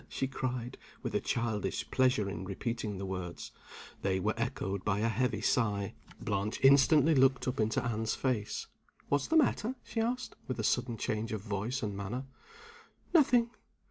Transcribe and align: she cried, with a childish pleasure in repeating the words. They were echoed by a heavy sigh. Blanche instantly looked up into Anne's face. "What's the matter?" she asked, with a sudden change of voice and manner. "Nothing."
she 0.09 0.25
cried, 0.27 0.79
with 1.03 1.13
a 1.13 1.19
childish 1.21 1.91
pleasure 1.91 2.27
in 2.27 2.43
repeating 2.43 2.97
the 2.97 3.05
words. 3.05 3.51
They 4.01 4.19
were 4.19 4.33
echoed 4.35 4.83
by 4.83 4.97
a 5.01 5.07
heavy 5.07 5.41
sigh. 5.41 5.93
Blanche 6.19 6.59
instantly 6.63 7.13
looked 7.13 7.47
up 7.47 7.59
into 7.59 7.83
Anne's 7.85 8.15
face. 8.15 8.65
"What's 9.09 9.27
the 9.27 9.37
matter?" 9.37 9.75
she 9.83 10.01
asked, 10.01 10.35
with 10.47 10.59
a 10.59 10.63
sudden 10.63 10.97
change 10.97 11.31
of 11.33 11.41
voice 11.41 11.83
and 11.83 11.95
manner. 11.95 12.25
"Nothing." 13.13 13.51